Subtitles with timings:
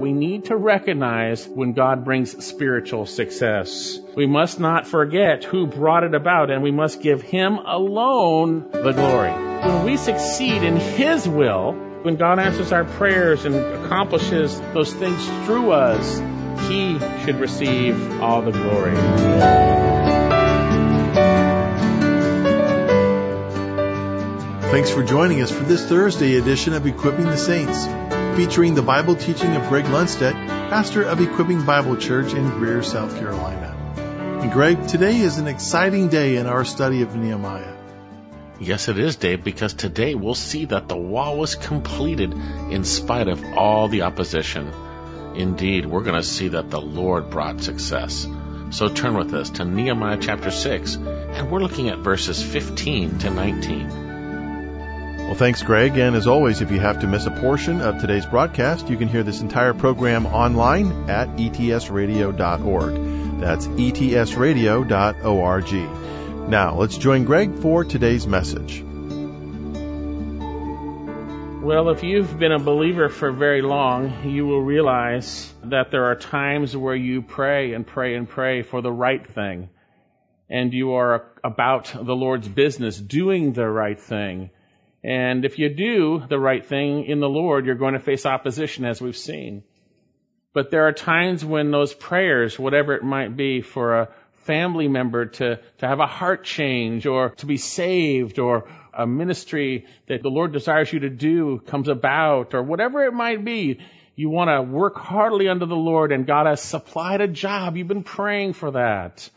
[0.00, 3.98] We need to recognize when God brings spiritual success.
[4.16, 8.92] We must not forget who brought it about and we must give Him alone the
[8.92, 9.30] glory.
[9.30, 15.22] When we succeed in His will, when God answers our prayers and accomplishes those things
[15.44, 16.18] through us,
[16.68, 18.96] He should receive all the glory.
[24.70, 27.86] Thanks for joining us for this Thursday edition of Equipping the Saints
[28.40, 30.32] featuring the Bible teaching of Greg Lundstedt,
[30.70, 33.76] pastor of Equipping Bible Church in Greer, South Carolina.
[34.40, 37.76] And Greg, today is an exciting day in our study of Nehemiah.
[38.58, 43.28] Yes, it is, Dave, because today we'll see that the wall was completed in spite
[43.28, 44.72] of all the opposition.
[45.36, 48.26] Indeed, we're going to see that the Lord brought success.
[48.70, 53.28] So turn with us to Nehemiah chapter 6, and we're looking at verses 15 to
[53.28, 54.09] 19.
[55.30, 55.96] Well, thanks, Greg.
[55.96, 59.06] And as always, if you have to miss a portion of today's broadcast, you can
[59.06, 63.38] hear this entire program online at etsradio.org.
[63.38, 66.50] That's etsradio.org.
[66.50, 68.82] Now, let's join Greg for today's message.
[71.62, 76.16] Well, if you've been a believer for very long, you will realize that there are
[76.16, 79.68] times where you pray and pray and pray for the right thing.
[80.48, 84.50] And you are about the Lord's business, doing the right thing.
[85.02, 88.84] And if you do the right thing in the Lord, you're going to face opposition
[88.84, 89.62] as we've seen.
[90.52, 94.08] But there are times when those prayers, whatever it might be for a
[94.44, 99.86] family member to, to have a heart change or to be saved or a ministry
[100.08, 103.78] that the Lord desires you to do comes about or whatever it might be,
[104.16, 107.76] you want to work heartily under the Lord and God has supplied a job.
[107.76, 109.30] You've been praying for that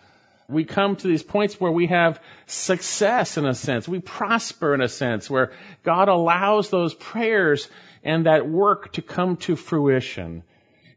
[0.49, 3.87] we come to these points where we have success in a sense.
[3.87, 5.51] We prosper in a sense where
[5.83, 7.69] God allows those prayers
[8.03, 10.43] and that work to come to fruition.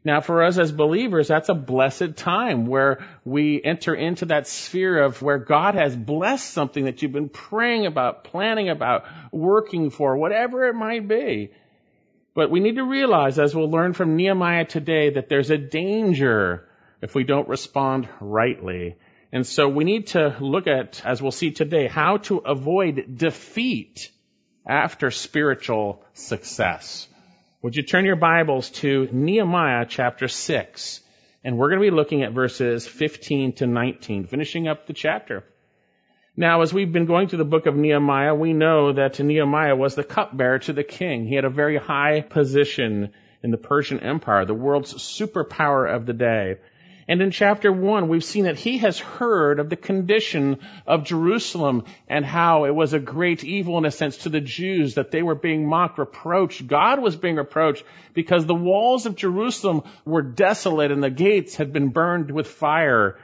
[0.03, 5.03] Now for us as believers, that's a blessed time where we enter into that sphere
[5.03, 9.03] of where God has blessed something that you've been praying about, planning about,
[9.33, 11.51] working for, whatever it might be.
[12.33, 16.69] But we need to realize, as we'll learn from Nehemiah today, that there's a danger
[17.01, 18.95] if we don't respond rightly.
[19.37, 24.11] And so we need to look at, as we'll see today, how to avoid defeat
[24.67, 27.07] after spiritual success.
[27.61, 31.01] Would you turn your Bibles to Nehemiah chapter 6?
[31.43, 35.43] And we're going to be looking at verses 15 to 19, finishing up the chapter.
[36.35, 39.93] Now, as we've been going through the book of Nehemiah, we know that Nehemiah was
[39.93, 41.27] the cupbearer to the king.
[41.27, 43.11] He had a very high position
[43.43, 46.55] in the Persian Empire, the world's superpower of the day.
[47.09, 51.85] And in chapter one, we've seen that he has heard of the condition of Jerusalem
[52.09, 55.23] and how it was a great evil in a sense to the Jews that they
[55.23, 56.67] were being mocked, reproached.
[56.67, 61.71] God was being reproached because the walls of Jerusalem were desolate and the gates had
[61.71, 63.17] been burned with fire.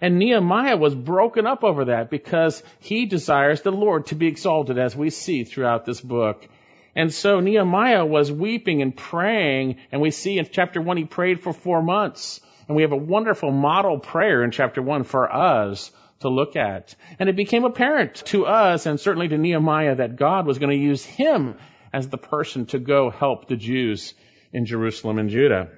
[0.00, 4.78] And Nehemiah was broken up over that because he desires the Lord to be exalted
[4.78, 6.46] as we see throughout this book.
[6.94, 11.40] And so Nehemiah was weeping and praying, and we see in chapter one he prayed
[11.40, 12.40] for four months.
[12.68, 15.90] And we have a wonderful model prayer in chapter one for us
[16.20, 16.94] to look at.
[17.18, 20.82] And it became apparent to us and certainly to Nehemiah that God was going to
[20.82, 21.56] use him
[21.92, 24.14] as the person to go help the Jews
[24.52, 25.68] in Jerusalem and Judah.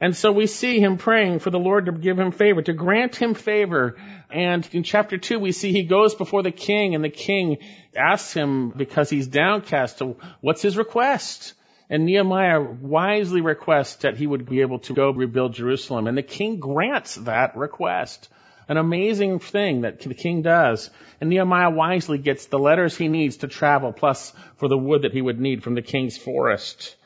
[0.00, 3.16] And so we see him praying for the Lord to give him favor, to grant
[3.16, 3.96] him favor.
[4.30, 7.58] And in chapter two, we see he goes before the king and the king
[7.96, 10.02] asks him because he's downcast,
[10.40, 11.54] what's his request?
[11.90, 16.06] And Nehemiah wisely requests that he would be able to go rebuild Jerusalem.
[16.06, 18.28] And the king grants that request.
[18.66, 20.88] An amazing thing that the king does.
[21.20, 25.12] And Nehemiah wisely gets the letters he needs to travel, plus for the wood that
[25.12, 26.96] he would need from the king's forest.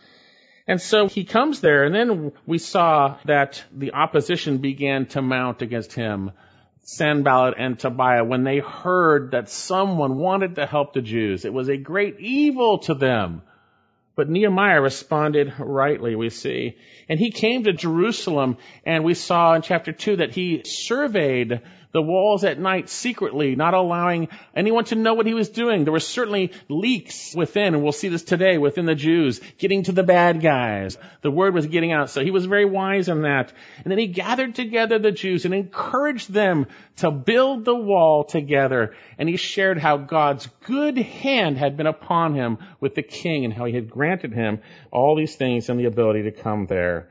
[0.68, 5.62] And so he comes there, and then we saw that the opposition began to mount
[5.62, 6.30] against him.
[6.82, 11.68] Sanballat and Tobiah, when they heard that someone wanted to help the Jews, it was
[11.68, 13.42] a great evil to them.
[14.18, 16.74] But Nehemiah responded rightly, we see.
[17.08, 21.60] And he came to Jerusalem, and we saw in chapter 2 that he surveyed
[21.92, 25.84] the walls at night secretly, not allowing anyone to know what he was doing.
[25.84, 29.92] There were certainly leaks within, and we'll see this today within the Jews, getting to
[29.92, 30.98] the bad guys.
[31.22, 33.52] The word was getting out, so he was very wise in that.
[33.82, 38.94] And then he gathered together the Jews and encouraged them to build the wall together.
[39.18, 43.54] And he shared how God's good hand had been upon him with the king and
[43.54, 47.08] how he had granted him all these things and the ability to come there.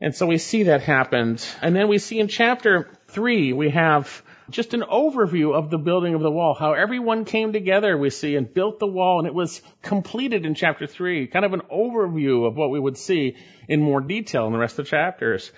[0.00, 1.46] And so we see that happened.
[1.62, 6.14] And then we see in chapter three, we have just an overview of the building
[6.14, 9.32] of the wall, how everyone came together, we see, and built the wall, and it
[9.32, 11.26] was completed in chapter 3.
[11.28, 13.36] Kind of an overview of what we would see
[13.68, 15.50] in more detail in the rest of the chapters.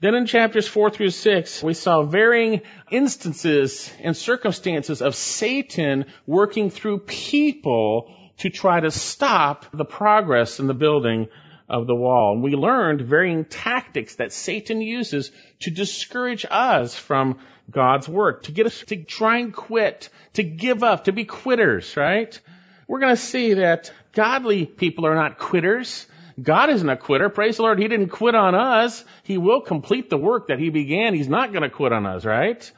[0.00, 2.60] Then in chapters 4 through 6, we saw varying
[2.90, 10.66] instances and circumstances of Satan working through people to try to stop the progress in
[10.66, 11.28] the building
[11.70, 12.32] of the wall.
[12.34, 15.30] And we learned varying tactics that Satan uses
[15.60, 17.38] to discourage us from
[17.70, 21.96] God's work, to get us to try and quit, to give up, to be quitters,
[21.96, 22.38] right?
[22.88, 26.06] We're going to see that godly people are not quitters.
[26.42, 27.28] God isn't a quitter.
[27.28, 27.78] Praise the Lord.
[27.78, 29.04] He didn't quit on us.
[29.22, 31.14] He will complete the work that He began.
[31.14, 32.70] He's not going to quit on us, right?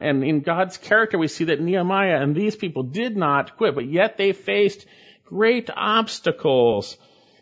[0.00, 3.86] And in God's character, we see that Nehemiah and these people did not quit, but
[3.86, 4.86] yet they faced
[5.26, 6.96] great obstacles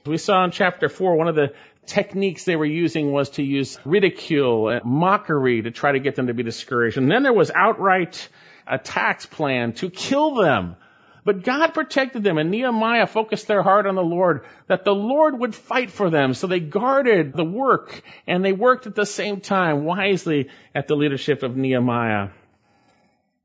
[0.07, 1.53] we saw in chapter 4, one of the
[1.87, 6.27] techniques they were using was to use ridicule and mockery to try to get them
[6.29, 6.99] to be discouraged.
[6.99, 8.29] And then there was outright
[8.67, 10.77] attacks planned to kill them.
[11.25, 15.39] But God protected them and Nehemiah focused their heart on the Lord, that the Lord
[15.39, 16.33] would fight for them.
[16.33, 20.97] So they guarded the work and they worked at the same time wisely at the
[20.97, 22.29] leadership of Nehemiah.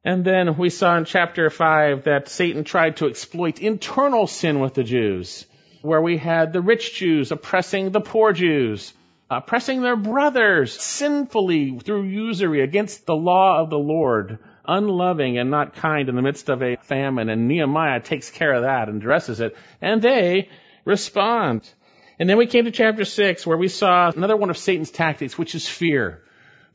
[0.05, 4.73] And then we saw in chapter 5 that Satan tried to exploit internal sin with
[4.73, 5.45] the Jews
[5.83, 8.93] where we had the rich Jews oppressing the poor Jews,
[9.29, 15.75] oppressing their brothers sinfully through usury against the law of the Lord, unloving and not
[15.75, 17.29] kind in the midst of a famine.
[17.29, 20.47] And Nehemiah takes care of that and addresses it, and they
[20.85, 21.69] respond.
[22.17, 25.37] And then we came to chapter 6 where we saw another one of Satan's tactics,
[25.37, 26.23] which is fear.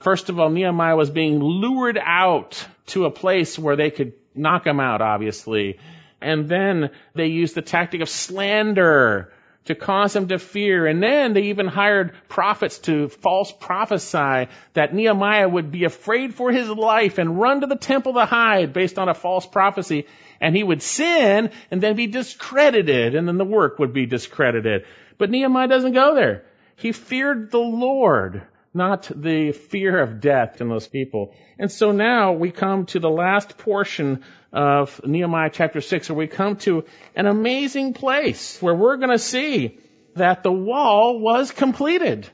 [0.00, 4.66] First of all, Nehemiah was being lured out to a place where they could knock
[4.66, 5.78] him out, obviously.
[6.20, 9.32] And then they used the tactic of slander
[9.66, 10.86] to cause him to fear.
[10.86, 16.50] And then they even hired prophets to false prophesy that Nehemiah would be afraid for
[16.50, 20.06] his life and run to the temple to hide based on a false prophecy.
[20.40, 24.84] And he would sin and then be discredited and then the work would be discredited.
[25.18, 26.44] But Nehemiah doesn't go there.
[26.76, 28.42] He feared the Lord,
[28.78, 31.34] not the fear of death in those people.
[31.58, 36.26] And so now we come to the last portion of Nehemiah chapter 6 where we
[36.26, 36.84] come to
[37.14, 39.78] an amazing place where we're going to see
[40.16, 42.26] that the wall was completed.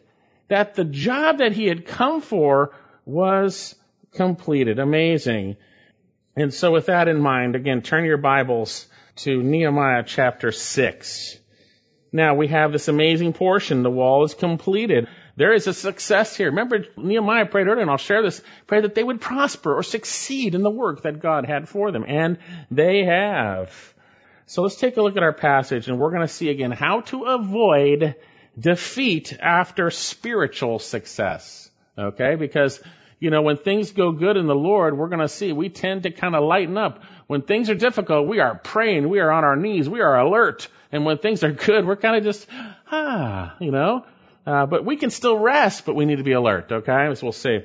[0.48, 2.70] That the job that he had come for
[3.04, 3.74] was
[4.12, 4.78] completed.
[4.78, 5.56] Amazing.
[6.36, 8.86] And so with that in mind, again, turn your Bibles
[9.16, 11.38] to Nehemiah chapter 6.
[12.12, 13.82] Now we have this amazing portion.
[13.82, 15.08] The wall is completed.
[15.36, 16.48] There is a success here.
[16.48, 20.54] Remember, Nehemiah prayed earlier, and I'll share this, pray that they would prosper or succeed
[20.54, 22.04] in the work that God had for them.
[22.06, 22.38] And
[22.70, 23.72] they have.
[24.46, 27.00] So let's take a look at our passage, and we're going to see again how
[27.02, 28.14] to avoid
[28.58, 31.68] defeat after spiritual success.
[31.98, 32.36] Okay?
[32.36, 32.80] Because,
[33.18, 36.04] you know, when things go good in the Lord, we're going to see we tend
[36.04, 37.02] to kind of lighten up.
[37.26, 40.68] When things are difficult, we are praying, we are on our knees, we are alert.
[40.92, 42.46] And when things are good, we're kind of just,
[42.92, 44.04] ah, you know,
[44.46, 47.06] uh, but we can still rest, but we need to be alert, okay?
[47.06, 47.60] As we'll see.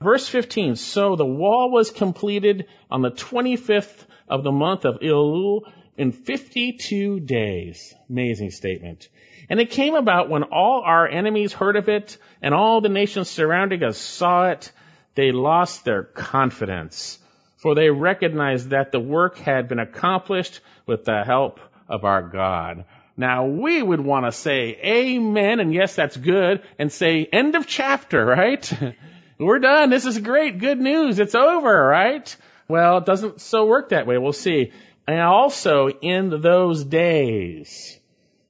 [0.00, 0.76] Verse 15.
[0.76, 5.62] So the wall was completed on the 25th of the month of Elul
[5.96, 7.94] in 52 days.
[8.08, 9.08] Amazing statement.
[9.50, 13.28] And it came about when all our enemies heard of it and all the nations
[13.28, 14.70] surrounding us saw it,
[15.14, 17.18] they lost their confidence.
[17.56, 21.58] For they recognized that the work had been accomplished with the help
[21.88, 22.84] of our God.
[23.18, 27.66] Now we would want to say amen, and yes, that's good, and say end of
[27.66, 28.72] chapter, right?
[29.40, 29.90] We're done.
[29.90, 30.58] This is great.
[30.58, 31.18] Good news.
[31.18, 32.34] It's over, right?
[32.68, 34.18] Well, it doesn't so work that way.
[34.18, 34.72] We'll see.
[35.08, 37.98] And also in those days,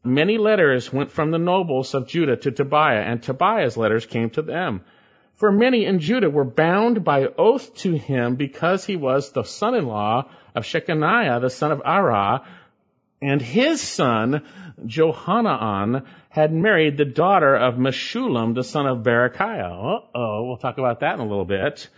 [0.04, 4.42] many letters went from the nobles of Judah to Tobiah, and Tobiah's letters came to
[4.42, 4.82] them.
[5.36, 10.28] For many in Judah were bound by oath to him because he was the son-in-law
[10.54, 12.44] of Shechaniah, the son of Arah,
[13.20, 14.44] and his son,
[14.86, 19.70] Johanan, had married the daughter of Meshullam, the son of Berechiah.
[19.70, 21.88] Uh-oh, we'll talk about that in a little bit.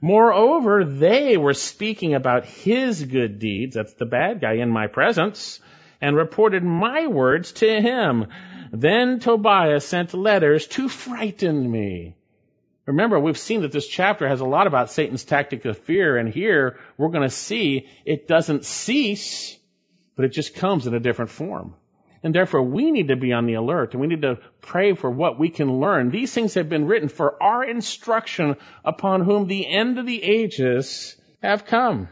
[0.00, 5.60] Moreover, they were speaking about his good deeds, that's the bad guy, in my presence,
[6.00, 8.26] and reported my words to him.
[8.72, 12.16] Then Tobiah sent letters to frighten me.
[12.86, 16.28] Remember, we've seen that this chapter has a lot about Satan's tactic of fear, and
[16.28, 19.56] here we're going to see it doesn't cease
[20.16, 21.74] but it just comes in a different form.
[22.22, 25.10] And therefore, we need to be on the alert and we need to pray for
[25.10, 26.10] what we can learn.
[26.10, 31.16] These things have been written for our instruction upon whom the end of the ages
[31.42, 32.08] have come.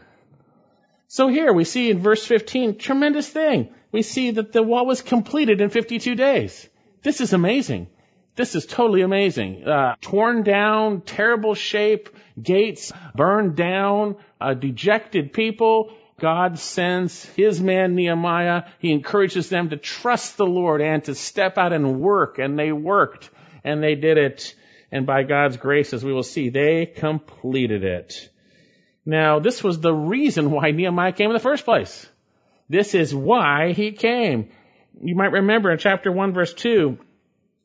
[1.07, 3.73] So here we see in verse 15, tremendous thing.
[3.91, 6.69] We see that the wall was completed in 52 days.
[7.03, 7.87] This is amazing.
[8.35, 9.67] This is totally amazing.
[9.67, 12.09] Uh, torn down, terrible shape,
[12.41, 15.91] gates burned down, uh, dejected people.
[16.21, 18.65] God sends his man Nehemiah.
[18.77, 22.37] He encourages them to trust the Lord and to step out and work.
[22.37, 23.31] And they worked
[23.63, 24.55] and they did it.
[24.91, 28.29] And by God's grace, as we will see, they completed it.
[29.03, 32.07] Now, this was the reason why Nehemiah came in the first place.
[32.69, 34.51] This is why he came.
[35.01, 36.99] You might remember in chapter 1 verse 2,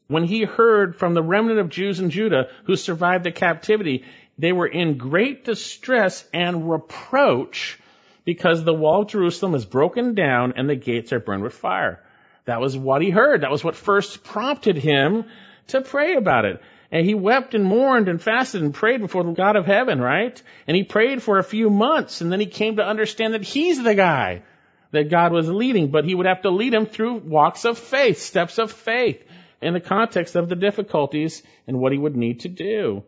[0.08, 4.04] when he heard from the remnant of Jews in Judah who survived the captivity,
[4.38, 7.78] they were in great distress and reproach
[8.26, 12.02] because the wall of Jerusalem is broken down and the gates are burned with fire.
[12.44, 13.40] That was what he heard.
[13.40, 15.24] That was what first prompted him
[15.68, 16.60] to pray about it.
[16.90, 20.40] And he wept and mourned and fasted and prayed before the God of heaven, right?
[20.66, 23.82] And he prayed for a few months and then he came to understand that he's
[23.82, 24.42] the guy
[24.90, 28.18] that God was leading, but he would have to lead him through walks of faith,
[28.18, 29.22] steps of faith
[29.62, 33.04] in the context of the difficulties and what he would need to do.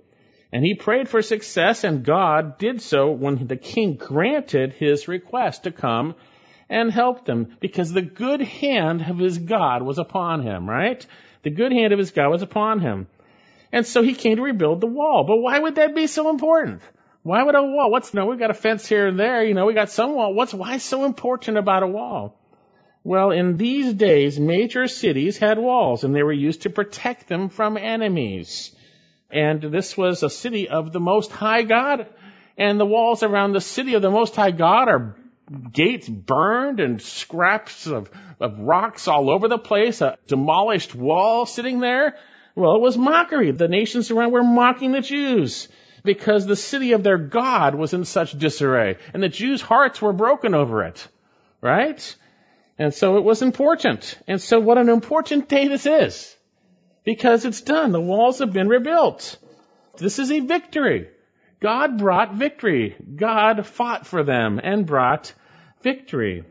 [0.52, 5.64] And he prayed for success and God did so when the king granted his request
[5.64, 6.14] to come
[6.70, 11.04] and help them because the good hand of his God was upon him, right?
[11.42, 13.06] The good hand of his God was upon him.
[13.72, 15.24] And so he came to rebuild the wall.
[15.26, 16.80] But why would that be so important?
[17.22, 17.90] Why would a wall?
[17.90, 18.26] What's no?
[18.26, 19.44] We've got a fence here and there.
[19.44, 20.32] You know, we got some wall.
[20.32, 22.38] What's why so important about a wall?
[23.04, 27.48] Well, in these days, major cities had walls, and they were used to protect them
[27.48, 28.74] from enemies.
[29.30, 32.06] And this was a city of the Most High God,
[32.56, 35.16] and the walls around the city of the Most High God are
[35.72, 41.80] gates burned and scraps of, of rocks all over the place, a demolished wall sitting
[41.80, 42.16] there.
[42.54, 43.52] Well, it was mockery.
[43.52, 45.68] The nations around were mocking the Jews
[46.04, 50.12] because the city of their God was in such disarray and the Jews' hearts were
[50.12, 51.06] broken over it.
[51.60, 52.16] Right?
[52.78, 54.18] And so it was important.
[54.26, 56.36] And so what an important day this is.
[57.08, 57.92] Because it's done.
[57.92, 59.38] The walls have been rebuilt.
[59.96, 61.08] This is a victory.
[61.58, 62.96] God brought victory.
[63.16, 65.32] God fought for them and brought
[65.80, 66.44] victory.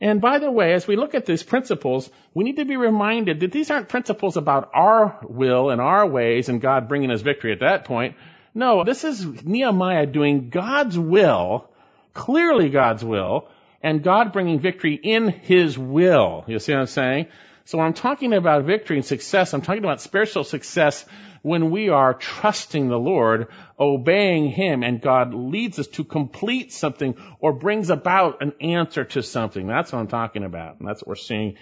[0.00, 3.40] And by the way, as we look at these principles, we need to be reminded
[3.40, 7.50] that these aren't principles about our will and our ways and God bringing us victory
[7.50, 8.14] at that point.
[8.54, 11.68] No, this is Nehemiah doing God's will,
[12.14, 13.48] clearly God's will,
[13.82, 16.44] and God bringing victory in His will.
[16.46, 17.26] You see what I'm saying?
[17.66, 21.04] So when I'm talking about victory and success, I'm talking about spiritual success
[21.42, 27.16] when we are trusting the Lord, obeying Him, and God leads us to complete something
[27.40, 29.66] or brings about an answer to something.
[29.66, 30.78] That's what I'm talking about.
[30.78, 31.56] And that's what we're seeing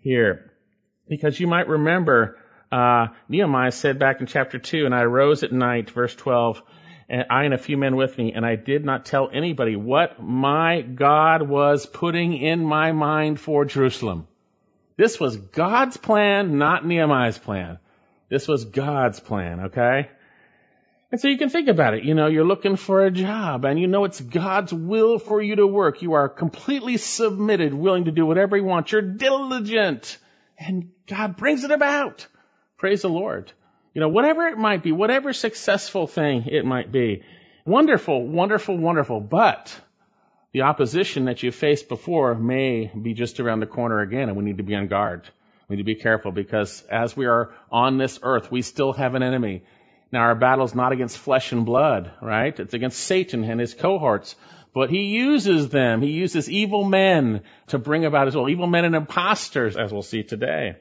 [0.00, 0.52] here.
[1.06, 2.38] Because you might remember,
[2.70, 6.62] uh, Nehemiah said back in chapter 2, and I arose at night, verse 12,
[7.10, 10.22] and I and a few men with me, and I did not tell anybody what
[10.22, 14.28] my God was putting in my mind for Jerusalem.
[14.96, 17.78] This was God's plan, not Nehemiah's plan.
[18.28, 20.08] This was God's plan, okay?
[21.10, 22.04] And so you can think about it.
[22.04, 25.56] You know, you're looking for a job and you know it's God's will for you
[25.56, 26.00] to work.
[26.00, 28.92] You are completely submitted, willing to do whatever He wants.
[28.92, 30.16] You're diligent
[30.58, 32.26] and God brings it about.
[32.78, 33.52] Praise the Lord.
[33.92, 37.22] You know, whatever it might be, whatever successful thing it might be.
[37.66, 39.20] Wonderful, wonderful, wonderful.
[39.20, 39.78] But
[40.52, 44.44] the opposition that you faced before may be just around the corner again and we
[44.44, 45.28] need to be on guard.
[45.68, 49.14] We need to be careful because as we are on this earth, we still have
[49.14, 49.62] an enemy.
[50.12, 52.58] Now our battle is not against flesh and blood, right?
[52.58, 54.36] It's against Satan and his cohorts.
[54.74, 56.00] But he uses them.
[56.00, 58.48] He uses evil men to bring about his will.
[58.48, 60.76] Evil men and imposters, as we'll see today.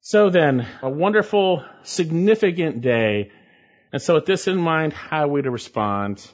[0.00, 3.32] So then, a wonderful, significant day.
[3.92, 6.24] And so with this in mind, how are we to respond?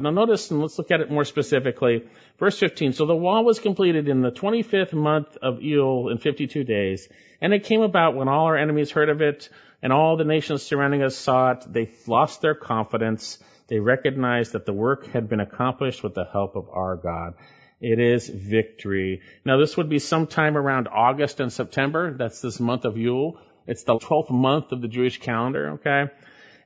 [0.00, 2.04] Now notice, and let's look at it more specifically.
[2.38, 2.94] Verse 15.
[2.94, 7.08] So the wall was completed in the 25th month of Elul in 52 days.
[7.40, 9.48] And it came about when all our enemies heard of it
[9.82, 13.38] and all the nations surrounding us saw it, they lost their confidence.
[13.68, 17.34] They recognized that the work had been accomplished with the help of our God.
[17.80, 19.20] It is victory.
[19.44, 22.14] Now this would be sometime around August and September.
[22.14, 23.38] That's this month of Elul.
[23.66, 26.10] It's the 12th month of the Jewish calendar, okay?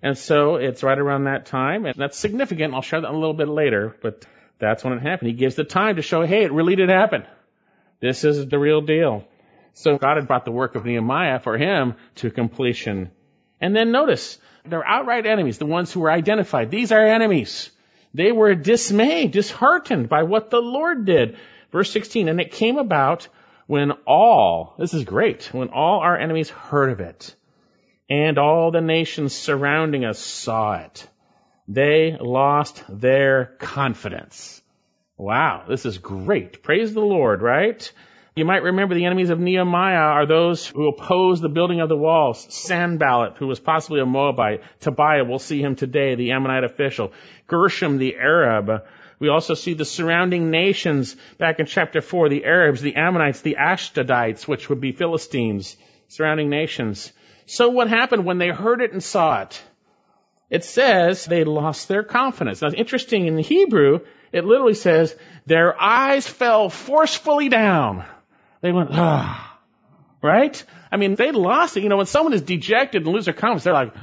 [0.03, 2.75] And so it's right around that time, and that's significant.
[2.75, 4.25] I'll share that a little bit later, but
[4.59, 5.31] that's when it happened.
[5.31, 7.25] He gives the time to show, hey, it really did happen.
[8.01, 9.25] This is the real deal.
[9.73, 13.11] So God had brought the work of Nehemiah for him to completion.
[13.61, 16.71] And then notice, they're outright enemies, the ones who were identified.
[16.71, 17.71] These are enemies.
[18.15, 21.37] They were dismayed, disheartened by what the Lord did.
[21.73, 23.29] Verse 16, and it came about
[23.67, 27.35] when all, this is great, when all our enemies heard of it
[28.09, 31.07] and all the nations surrounding us saw it.
[31.67, 34.63] They lost their confidence.
[35.17, 36.63] Wow, this is great.
[36.63, 37.93] Praise the Lord, right?
[38.39, 41.97] You might remember the enemies of Nehemiah are those who oppose the building of the
[41.97, 42.47] walls.
[42.51, 44.63] Sanballat, who was possibly a Moabite.
[44.79, 47.13] Tobiah, we'll see him today, the Ammonite official.
[47.49, 48.85] Geshem, the Arab.
[49.19, 53.57] We also see the surrounding nations back in chapter 4, the Arabs, the Ammonites, the
[53.59, 57.13] Ashdodites, which would be Philistines, surrounding nations.
[57.49, 59.63] So what happened when they heard it and saw it?
[60.51, 62.61] It says they lost their confidence.
[62.61, 64.01] Now, interesting in Hebrew,
[64.33, 68.05] it literally says their eyes fell forcefully down.
[68.61, 69.59] They went, ah,
[70.23, 70.63] right?
[70.93, 71.83] I mean, they lost it.
[71.83, 73.95] You know, when someone is dejected and lose their confidence, they're like,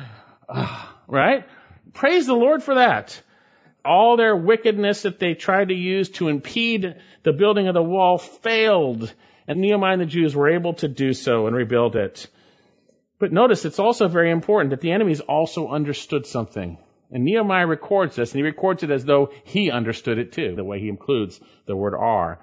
[0.49, 1.47] ah, right?
[1.93, 3.21] Praise the Lord for that.
[3.85, 8.17] All their wickedness that they tried to use to impede the building of the wall
[8.17, 9.13] failed,
[9.47, 12.27] and Nehemiah and the Jews were able to do so and rebuild it.
[13.19, 16.77] But notice it's also very important that the enemies also understood something.
[17.11, 20.63] And Nehemiah records this, and he records it as though he understood it too, the
[20.63, 22.39] way he includes the word are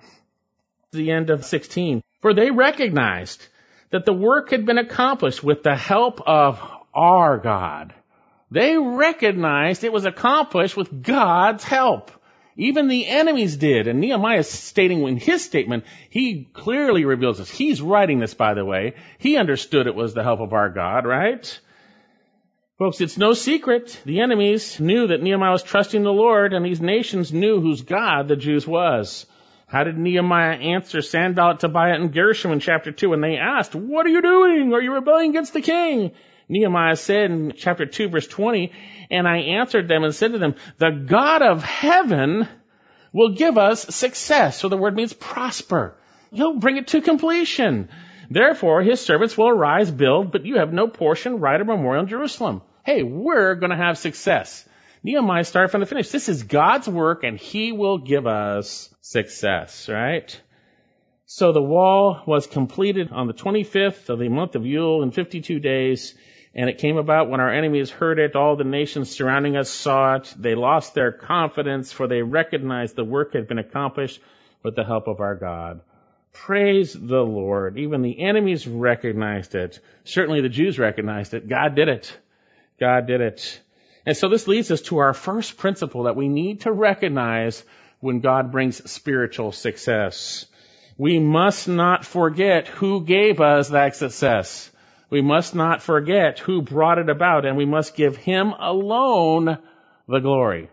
[0.92, 2.02] the end of 16.
[2.20, 3.46] For they recognized
[3.90, 6.60] that the work had been accomplished with the help of
[6.94, 7.94] our God.
[8.50, 12.10] They recognized it was accomplished with God's help.
[12.56, 13.88] Even the enemies did.
[13.88, 17.50] And Nehemiah is stating in his statement, he clearly reveals this.
[17.50, 18.94] He's writing this, by the way.
[19.18, 21.60] He understood it was the help of our God, right?
[22.78, 24.00] Folks, it's no secret.
[24.04, 28.28] The enemies knew that Nehemiah was trusting the Lord, and these nations knew whose God
[28.28, 29.26] the Jews was.
[29.66, 34.04] How did Nehemiah answer Sanballat, Tobiah, and Geshem in chapter 2 when they asked, What
[34.04, 34.74] are you doing?
[34.74, 36.12] Are you rebelling against the king?
[36.52, 38.72] Nehemiah said in chapter 2 verse 20,
[39.10, 42.46] And I answered them and said to them, The God of heaven
[43.12, 44.58] will give us success.
[44.58, 45.96] So the word means prosper.
[46.30, 47.88] He'll bring it to completion.
[48.30, 52.08] Therefore, his servants will arise, build, but you have no portion, right, or memorial in
[52.08, 52.60] Jerusalem.
[52.84, 54.68] Hey, we're going to have success.
[55.02, 56.10] Nehemiah started from the finish.
[56.10, 60.38] This is God's work and he will give us success, right?
[61.24, 65.60] So the wall was completed on the 25th of the month of Elul in 52
[65.60, 66.14] days.
[66.54, 70.16] And it came about when our enemies heard it, all the nations surrounding us saw
[70.16, 70.34] it.
[70.38, 74.20] They lost their confidence for they recognized the work had been accomplished
[74.62, 75.80] with the help of our God.
[76.32, 77.78] Praise the Lord.
[77.78, 79.80] Even the enemies recognized it.
[80.04, 81.48] Certainly the Jews recognized it.
[81.48, 82.16] God did it.
[82.78, 83.60] God did it.
[84.04, 87.62] And so this leads us to our first principle that we need to recognize
[88.00, 90.46] when God brings spiritual success.
[90.98, 94.71] We must not forget who gave us that success.
[95.12, 99.58] We must not forget who brought it about and we must give Him alone
[100.08, 100.70] the glory.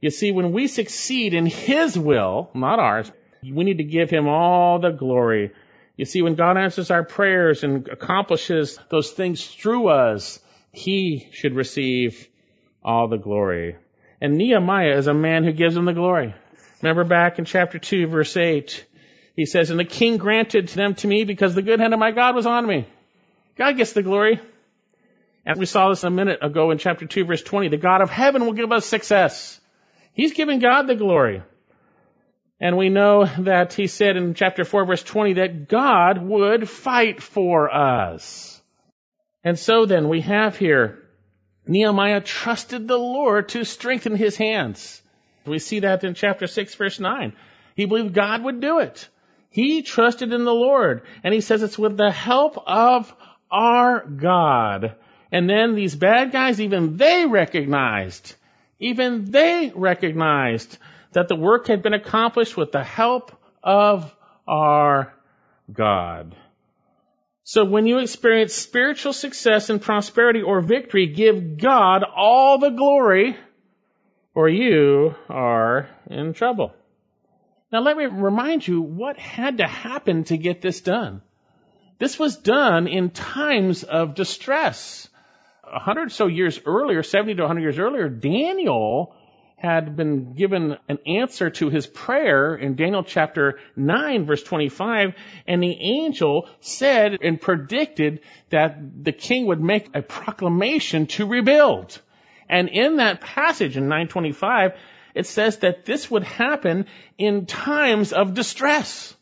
[0.00, 3.10] You see, when we succeed in His will, not ours,
[3.42, 5.50] we need to give Him all the glory.
[5.96, 10.38] You see, when God answers our prayers and accomplishes those things through us,
[10.70, 12.28] He should receive
[12.80, 13.74] all the glory.
[14.20, 16.32] And Nehemiah is a man who gives him the glory.
[16.80, 18.84] Remember back in chapter 2, verse 8,
[19.34, 22.12] he says, And the king granted them to me because the good hand of my
[22.12, 22.86] God was on me.
[23.56, 24.40] God gets the glory.
[25.46, 27.68] And we saw this a minute ago in chapter 2, verse 20.
[27.68, 29.60] The God of heaven will give us success.
[30.12, 31.42] He's giving God the glory.
[32.60, 37.22] And we know that he said in chapter 4, verse 20, that God would fight
[37.22, 38.62] for us.
[39.42, 41.00] And so then we have here
[41.66, 45.02] Nehemiah trusted the Lord to strengthen his hands.
[45.46, 47.34] We see that in chapter 6 verse 9.
[47.74, 49.08] He believed God would do it.
[49.50, 51.02] He trusted in the Lord.
[51.22, 53.14] And he says it's with the help of
[53.54, 54.96] our God.
[55.30, 58.34] And then these bad guys, even they recognized,
[58.78, 60.76] even they recognized
[61.12, 64.14] that the work had been accomplished with the help of
[64.46, 65.14] our
[65.72, 66.36] God.
[67.44, 73.36] So when you experience spiritual success and prosperity or victory, give God all the glory
[74.34, 76.72] or you are in trouble.
[77.70, 81.22] Now let me remind you what had to happen to get this done.
[81.98, 85.08] This was done in times of distress.
[85.64, 89.14] A hundred so years earlier, 70 to 100 years earlier, Daniel
[89.64, 95.14] had been given an answer to his prayer in Daniel chapter 9 verse 25
[95.46, 101.98] and the angel said and predicted that the king would make a proclamation to rebuild.
[102.46, 104.72] And in that passage in 925
[105.14, 106.84] it says that this would happen
[107.16, 109.14] in times of distress.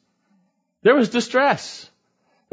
[0.82, 1.88] There was distress.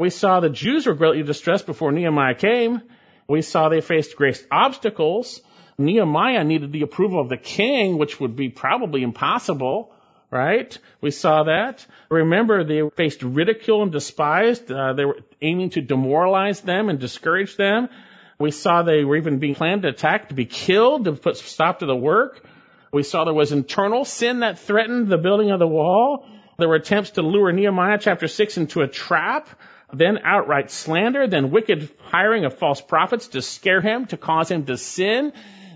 [0.00, 2.80] We saw the Jews were greatly distressed before Nehemiah came.
[3.28, 5.42] We saw they faced great obstacles.
[5.76, 9.92] Nehemiah needed the approval of the king, which would be probably impossible,
[10.30, 10.76] right?
[11.02, 11.84] We saw that.
[12.08, 14.72] Remember, they faced ridicule and despised.
[14.72, 17.90] Uh, they were aiming to demoralize them and discourage them.
[18.38, 21.80] We saw they were even being planned to attack, to be killed, to put stop
[21.80, 22.42] to the work.
[22.90, 26.26] We saw there was internal sin that threatened the building of the wall.
[26.56, 29.48] There were attempts to lure Nehemiah chapter 6 into a trap,
[29.92, 34.64] then outright slander, then wicked hiring of false prophets to scare him, to cause him
[34.66, 35.32] to sin.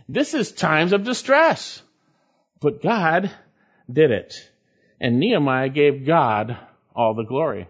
[0.09, 1.83] This is times of distress.
[2.61, 3.31] But God
[3.91, 4.35] did it.
[5.01, 6.57] And Nehemiah gave God
[6.95, 7.69] all the glory.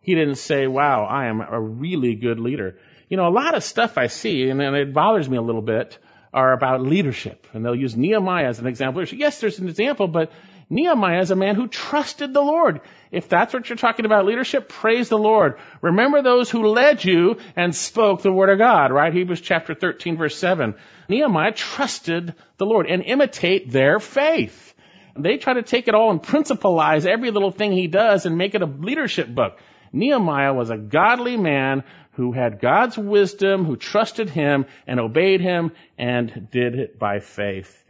[0.00, 2.78] He didn't say, wow, I am a really good leader.
[3.08, 5.62] You know, a lot of stuff I see, and, and it bothers me a little
[5.62, 5.98] bit,
[6.32, 7.46] are about leadership.
[7.52, 9.04] And they'll use Nehemiah as an example.
[9.04, 10.32] Yes, there's an example, but
[10.72, 12.80] Nehemiah is a man who trusted the Lord.
[13.10, 15.58] If that's what you're talking about leadership, praise the Lord.
[15.82, 19.12] Remember those who led you and spoke the word of God, right?
[19.12, 20.74] Hebrews chapter 13 verse 7.
[21.10, 24.72] Nehemiah trusted the Lord and imitate their faith.
[25.14, 28.54] They try to take it all and principalize every little thing he does and make
[28.54, 29.58] it a leadership book.
[29.92, 35.72] Nehemiah was a godly man who had God's wisdom, who trusted him and obeyed him
[35.98, 37.84] and did it by faith.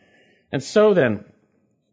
[0.50, 1.24] And so then,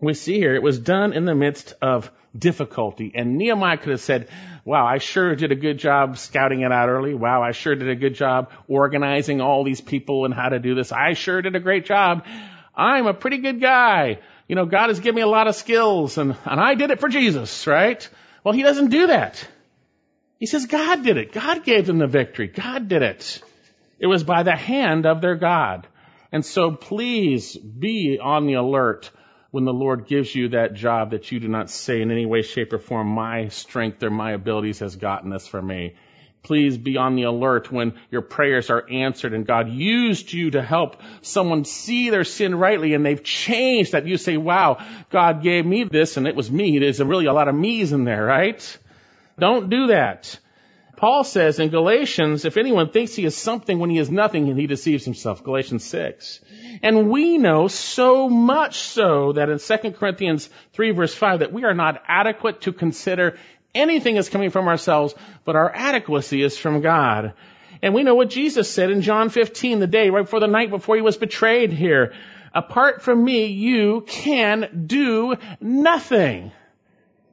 [0.01, 3.11] we see here it was done in the midst of difficulty.
[3.15, 4.29] And Nehemiah could have said,
[4.63, 7.13] wow, I sure did a good job scouting it out early.
[7.13, 10.75] Wow, I sure did a good job organizing all these people and how to do
[10.75, 10.91] this.
[10.91, 12.25] I sure did a great job.
[12.75, 14.19] I'm a pretty good guy.
[14.47, 16.99] You know, God has given me a lot of skills and, and I did it
[16.99, 18.07] for Jesus, right?
[18.43, 19.45] Well, he doesn't do that.
[20.39, 21.33] He says God did it.
[21.33, 22.47] God gave them the victory.
[22.47, 23.41] God did it.
[23.99, 25.87] It was by the hand of their God.
[26.31, 29.11] And so please be on the alert
[29.51, 32.41] when the Lord gives you that job that you do not say in any way,
[32.41, 35.95] shape, or form, my strength or my abilities has gotten this for me.
[36.41, 40.61] Please be on the alert when your prayers are answered and God used you to
[40.61, 44.07] help someone see their sin rightly and they've changed that.
[44.07, 44.77] You say, wow,
[45.09, 46.79] God gave me this and it was me.
[46.79, 48.77] There's really a lot of me's in there, right?
[49.37, 50.39] Don't do that.
[50.99, 54.67] Paul says in Galatians, if anyone thinks he is something when he is nothing, he
[54.67, 55.45] deceives himself.
[55.45, 56.41] Galatians 6.
[56.83, 61.63] And we know so much so that in 2 Corinthians 3 verse 5 that we
[61.63, 63.37] are not adequate to consider
[63.73, 67.31] anything as coming from ourselves, but our adequacy is from God.
[67.81, 70.69] And we know what Jesus said in John 15, the day right before the night
[70.69, 72.11] before he was betrayed here.
[72.53, 76.51] Apart from me, you can do nothing.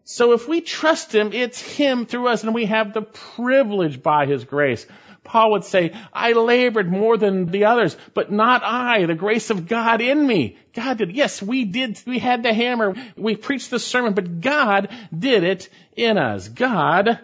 [0.09, 4.27] So if we trust Him, it's Him through us and we have the privilege by
[4.27, 4.87] His grace.
[5.25, 9.67] Paul would say, I labored more than the others, but not I, the grace of
[9.67, 10.59] God in me.
[10.75, 11.11] God did.
[11.11, 12.01] Yes, we did.
[12.07, 12.95] We had the hammer.
[13.17, 16.49] We preached the sermon, but God did it in us.
[16.49, 17.19] God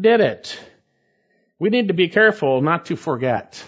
[0.00, 0.60] did it.
[1.58, 3.64] We need to be careful not to forget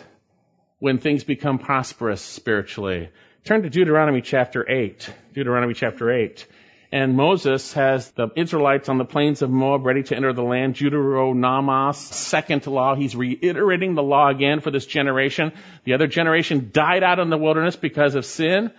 [0.78, 3.08] when things become prosperous spiritually.
[3.44, 5.12] Turn to Deuteronomy chapter 8.
[5.34, 6.46] Deuteronomy chapter 8.
[6.92, 10.74] And Moses has the Israelites on the plains of Moab ready to enter the land.
[10.74, 12.96] Deuteronomos, second law.
[12.96, 15.52] He's reiterating the law again for this generation.
[15.84, 18.72] The other generation died out in the wilderness because of sin.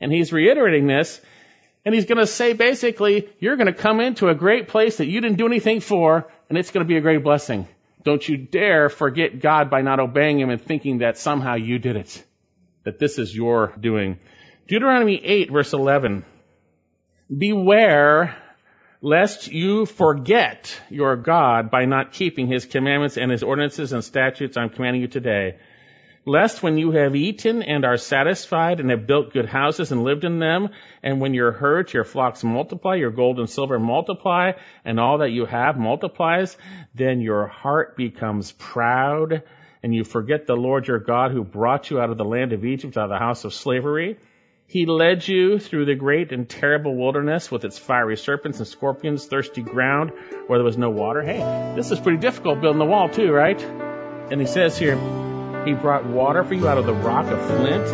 [0.00, 1.20] And he's reiterating this.
[1.84, 5.06] And he's going to say basically, you're going to come into a great place that
[5.06, 7.66] you didn't do anything for, and it's going to be a great blessing.
[8.04, 11.96] Don't you dare forget God by not obeying Him and thinking that somehow you did
[11.96, 12.24] it.
[12.84, 14.18] That this is your doing.
[14.68, 16.24] Deuteronomy 8 verse 11.
[17.36, 18.36] Beware
[19.00, 24.56] lest you forget your God by not keeping his commandments and his ordinances and statutes
[24.56, 25.58] I'm commanding you today.
[26.26, 30.24] Lest when you have eaten and are satisfied and have built good houses and lived
[30.24, 30.70] in them,
[31.04, 34.52] and when your herds, your flocks multiply, your gold and silver multiply,
[34.84, 36.58] and all that you have multiplies,
[36.94, 39.44] then your heart becomes proud,
[39.82, 42.64] and you forget the Lord your God who brought you out of the land of
[42.64, 44.18] Egypt, out of the house of slavery.
[44.70, 49.26] He led you through the great and terrible wilderness with its fiery serpents and scorpions,
[49.26, 50.12] thirsty ground
[50.46, 51.22] where there was no water.
[51.22, 51.38] Hey,
[51.74, 53.60] this is pretty difficult building the wall too, right?
[54.30, 54.94] And he says here,
[55.64, 57.84] he brought water for you out of the rock of flint.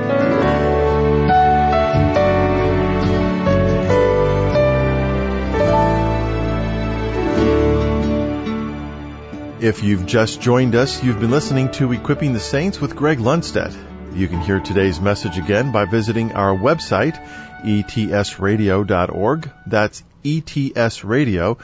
[9.62, 13.95] If you've just joined us, you've been listening to Equipping the Saints with Greg Lundstedt.
[14.16, 17.22] You can hear today's message again by visiting our website,
[17.62, 19.50] etsradio.org.
[19.66, 21.58] That's etsradio.org.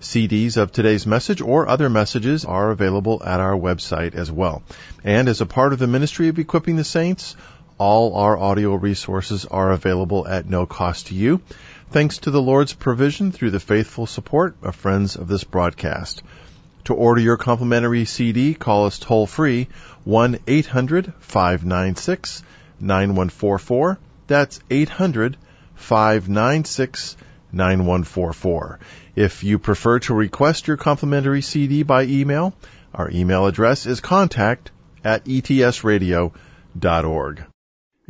[0.00, 4.62] CDs of today's message or other messages are available at our website as well.
[5.04, 7.36] And as a part of the ministry of equipping the saints,
[7.76, 11.42] all our audio resources are available at no cost to you,
[11.90, 16.22] thanks to the Lord's provision through the faithful support of friends of this broadcast.
[16.88, 19.68] To order your complimentary CD, call us toll free
[20.04, 22.42] 1 800 596
[22.80, 23.98] 9144.
[24.26, 25.36] That's 800
[25.74, 27.18] 596
[27.52, 28.78] 9144.
[29.14, 32.54] If you prefer to request your complimentary CD by email,
[32.94, 34.70] our email address is contact
[35.04, 36.32] at etsradio.org.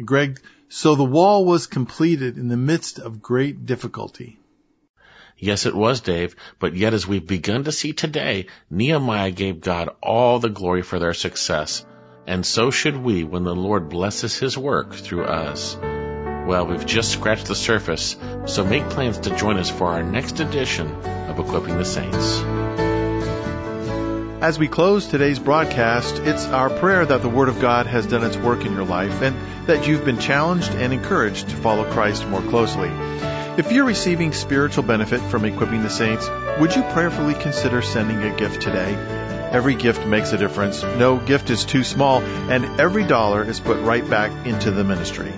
[0.04, 4.37] Greg, so the wall was completed in the midst of great difficulty.
[5.40, 9.90] Yes, it was, Dave, but yet as we've begun to see today, Nehemiah gave God
[10.02, 11.86] all the glory for their success.
[12.26, 15.76] And so should we when the Lord blesses His work through us.
[15.76, 20.40] Well, we've just scratched the surface, so make plans to join us for our next
[20.40, 22.42] edition of Equipping the Saints.
[24.42, 28.24] As we close today's broadcast, it's our prayer that the Word of God has done
[28.24, 29.36] its work in your life and
[29.68, 32.88] that you've been challenged and encouraged to follow Christ more closely.
[33.58, 38.36] If you're receiving spiritual benefit from equipping the saints, would you prayerfully consider sending a
[38.36, 38.94] gift today?
[39.50, 40.84] Every gift makes a difference.
[40.84, 45.32] No gift is too small, and every dollar is put right back into the ministry.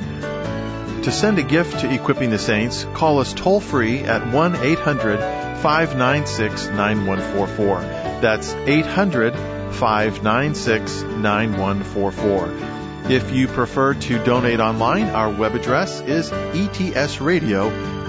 [1.05, 5.19] To send a gift to Equipping the Saints, call us toll free at 1 800
[5.63, 7.81] 596 9144.
[8.21, 9.33] That's 800
[9.77, 13.11] 596 9144.
[13.11, 16.31] If you prefer to donate online, our web address is